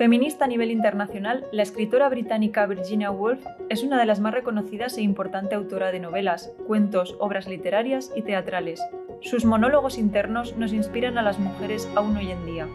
Feminista 0.00 0.46
a 0.46 0.48
nivel 0.48 0.70
internacional, 0.70 1.44
la 1.52 1.62
escritora 1.62 2.08
británica 2.08 2.64
Virginia 2.64 3.10
Woolf 3.10 3.44
es 3.68 3.82
una 3.82 3.98
de 3.98 4.06
las 4.06 4.18
más 4.18 4.32
reconocidas 4.32 4.96
e 4.96 5.02
importante 5.02 5.54
autora 5.54 5.92
de 5.92 6.00
novelas, 6.00 6.50
cuentos, 6.66 7.16
obras 7.18 7.46
literarias 7.46 8.10
y 8.16 8.22
teatrales. 8.22 8.80
Sus 9.20 9.44
monólogos 9.44 9.98
internos 9.98 10.56
nos 10.56 10.72
inspiran 10.72 11.18
a 11.18 11.22
las 11.22 11.38
mujeres 11.38 11.86
aún 11.96 12.16
hoy 12.16 12.30
en 12.30 12.46
día. 12.46 12.66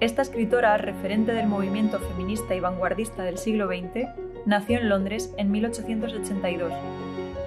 Esta 0.00 0.22
escritora, 0.22 0.76
referente 0.76 1.34
del 1.34 1.46
movimiento 1.46 2.00
feminista 2.00 2.56
y 2.56 2.60
vanguardista 2.60 3.22
del 3.22 3.38
siglo 3.38 3.68
XX, 3.68 4.08
nació 4.44 4.78
en 4.78 4.88
Londres 4.88 5.32
en 5.36 5.52
1882. 5.52 6.72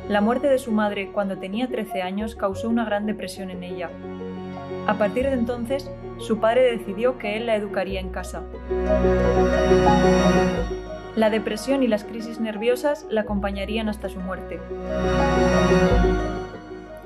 La 0.08 0.22
muerte 0.22 0.48
de 0.48 0.60
su 0.60 0.72
madre 0.72 1.12
cuando 1.12 1.38
tenía 1.40 1.68
13 1.68 2.02
años 2.02 2.36
causó 2.36 2.70
una 2.70 2.86
gran 2.86 3.06
depresión 3.06 3.50
en 3.52 3.64
ella. 3.64 3.90
A 4.88 4.96
partir 4.98 5.26
de 5.26 5.34
entonces, 5.34 5.90
su 6.18 6.40
padre 6.40 6.78
decidió 6.78 7.18
que 7.18 7.38
él 7.38 7.46
la 7.46 7.56
educaría 7.56 8.00
en 8.00 8.10
casa. 8.10 8.44
La 11.16 11.30
depresión 11.30 11.84
y 11.84 11.88
las 11.88 12.04
crisis 12.04 12.40
nerviosas 12.40 13.06
la 13.10 13.22
acompañarían 13.22 13.90
hasta 13.90 14.10
su 14.10 14.20
muerte. 14.20 14.60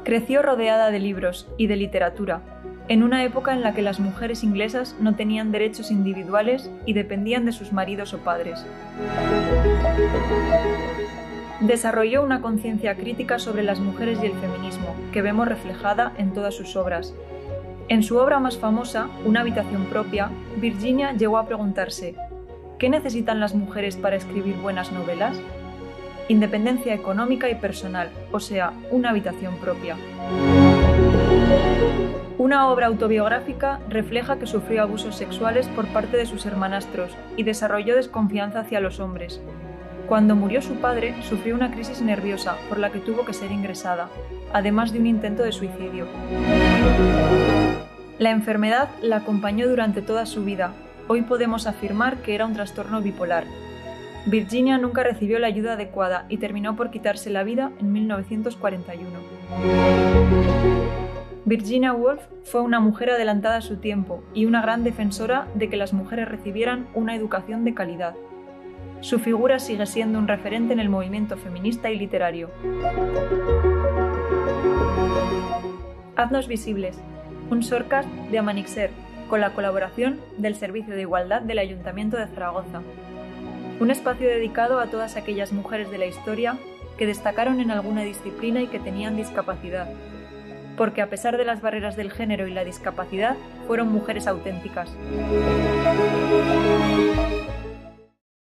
Creció 0.03 0.41
rodeada 0.41 0.91
de 0.91 0.99
libros 0.99 1.47
y 1.57 1.67
de 1.67 1.75
literatura, 1.75 2.41
en 2.87 3.01
una 3.01 3.23
época 3.23 3.53
en 3.53 3.61
la 3.61 3.73
que 3.73 3.81
las 3.81 3.99
mujeres 3.99 4.43
inglesas 4.43 4.95
no 4.99 5.15
tenían 5.15 5.51
derechos 5.51 5.89
individuales 5.89 6.69
y 6.85 6.93
dependían 6.93 7.45
de 7.45 7.51
sus 7.51 7.73
maridos 7.73 8.13
o 8.13 8.19
padres. 8.19 8.63
Desarrolló 11.61 12.21
una 12.21 12.41
conciencia 12.41 12.95
crítica 12.95 13.39
sobre 13.39 13.63
las 13.63 13.79
mujeres 13.79 14.19
y 14.21 14.27
el 14.27 14.33
feminismo, 14.33 14.95
que 15.11 15.23
vemos 15.23 15.47
reflejada 15.47 16.13
en 16.17 16.31
todas 16.33 16.53
sus 16.53 16.75
obras, 16.75 17.15
en 17.87 18.01
su 18.01 18.17
obra 18.17 18.39
más 18.39 18.57
famosa, 18.57 19.09
Una 19.25 19.41
habitación 19.41 19.85
propia, 19.85 20.31
Virginia 20.57 21.13
llegó 21.13 21.37
a 21.37 21.45
preguntarse, 21.45 22.15
¿qué 22.79 22.89
necesitan 22.89 23.39
las 23.39 23.53
mujeres 23.53 23.95
para 23.95 24.15
escribir 24.15 24.55
buenas 24.55 24.91
novelas? 24.91 25.39
Independencia 26.27 26.95
económica 26.95 27.47
y 27.49 27.55
personal, 27.55 28.09
o 28.31 28.39
sea, 28.39 28.73
una 28.89 29.11
habitación 29.11 29.57
propia. 29.57 29.97
Una 32.39 32.69
obra 32.69 32.87
autobiográfica 32.87 33.79
refleja 33.87 34.39
que 34.39 34.47
sufrió 34.47 34.81
abusos 34.81 35.15
sexuales 35.15 35.67
por 35.67 35.85
parte 35.87 36.17
de 36.17 36.25
sus 36.25 36.45
hermanastros 36.47 37.11
y 37.37 37.43
desarrolló 37.43 37.95
desconfianza 37.95 38.61
hacia 38.61 38.79
los 38.79 38.99
hombres. 38.99 39.41
Cuando 40.07 40.35
murió 40.35 40.61
su 40.61 40.75
padre, 40.75 41.15
sufrió 41.23 41.55
una 41.55 41.71
crisis 41.71 42.01
nerviosa 42.01 42.57
por 42.69 42.77
la 42.77 42.91
que 42.91 42.99
tuvo 42.99 43.25
que 43.25 43.33
ser 43.33 43.51
ingresada, 43.51 44.09
además 44.53 44.93
de 44.93 44.99
un 44.99 45.07
intento 45.07 45.41
de 45.41 45.51
suicidio. 45.51 46.05
La 48.19 48.29
enfermedad 48.29 48.89
la 49.01 49.17
acompañó 49.17 49.67
durante 49.67 50.03
toda 50.03 50.27
su 50.27 50.43
vida. 50.43 50.73
Hoy 51.07 51.23
podemos 51.23 51.65
afirmar 51.65 52.17
que 52.17 52.35
era 52.35 52.45
un 52.45 52.53
trastorno 52.53 53.01
bipolar. 53.01 53.45
Virginia 54.27 54.77
nunca 54.77 55.03
recibió 55.03 55.39
la 55.39 55.47
ayuda 55.47 55.73
adecuada 55.73 56.25
y 56.29 56.37
terminó 56.37 56.75
por 56.75 56.91
quitarse 56.91 57.31
la 57.31 57.43
vida 57.43 57.71
en 57.79 57.91
1941. 57.91 59.09
Virginia 61.45 61.93
Woolf 61.93 62.21
fue 62.43 62.61
una 62.61 62.79
mujer 62.79 63.09
adelantada 63.09 63.57
a 63.57 63.61
su 63.61 63.77
tiempo 63.77 64.23
y 64.33 64.45
una 64.45 64.61
gran 64.61 64.83
defensora 64.83 65.47
de 65.55 65.69
que 65.69 65.77
las 65.77 65.93
mujeres 65.93 66.27
recibieran 66.27 66.87
una 66.93 67.15
educación 67.15 67.63
de 67.65 67.73
calidad. 67.73 68.15
Su 69.01 69.19
figura 69.19 69.59
sigue 69.59 69.85
siendo 69.85 70.17
un 70.19 70.27
referente 70.27 70.73
en 70.73 70.79
el 70.79 70.89
movimiento 70.89 71.37
feminista 71.37 71.89
y 71.91 71.97
literario. 71.99 72.49
Haznos 76.15 76.47
visibles, 76.47 76.97
un 77.49 77.59
shortcast 77.59 78.09
de 78.09 78.39
Amanixer, 78.39 78.89
con 79.29 79.41
la 79.41 79.53
colaboración 79.53 80.19
del 80.37 80.55
Servicio 80.55 80.95
de 80.95 81.01
Igualdad 81.01 81.41
del 81.41 81.59
Ayuntamiento 81.59 82.17
de 82.17 82.27
Zaragoza. 82.27 82.81
Un 83.79 83.91
espacio 83.91 84.27
dedicado 84.27 84.79
a 84.79 84.87
todas 84.87 85.17
aquellas 85.17 85.51
mujeres 85.51 85.91
de 85.91 85.97
la 85.97 86.05
historia 86.05 86.57
que 86.97 87.05
destacaron 87.05 87.59
en 87.59 87.71
alguna 87.71 88.03
disciplina 88.03 88.61
y 88.61 88.67
que 88.67 88.79
tenían 88.79 89.17
discapacidad, 89.17 89.89
porque 90.77 91.01
a 91.01 91.09
pesar 91.09 91.37
de 91.37 91.45
las 91.45 91.61
barreras 91.61 91.95
del 91.95 92.11
género 92.11 92.47
y 92.47 92.53
la 92.53 92.63
discapacidad, 92.63 93.35
fueron 93.67 93.91
mujeres 93.91 94.27
auténticas. 94.27 94.95